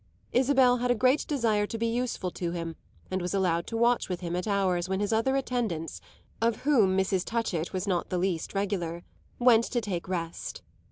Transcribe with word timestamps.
Isabel 0.31 0.77
had 0.77 0.89
a 0.89 0.95
great 0.95 1.27
desire 1.27 1.67
to 1.67 1.77
be 1.77 1.85
useful 1.85 2.31
to 2.31 2.49
him 2.53 2.75
and 3.11 3.21
was 3.21 3.35
allowed 3.35 3.67
to 3.67 3.77
watch 3.77 4.09
with 4.09 4.21
him 4.21 4.35
at 4.35 4.47
hours 4.47 4.89
when 4.89 4.99
his 4.99 5.13
other 5.13 5.35
attendants 5.35 6.01
(of 6.41 6.61
whom 6.63 6.97
Mrs. 6.97 7.23
Touchett 7.23 7.71
was 7.71 7.85
not 7.85 8.09
the 8.09 8.17
least 8.17 8.55
regular) 8.55 9.03
went 9.37 9.65
to 9.65 9.79
take 9.79 10.07
rest. 10.07 10.63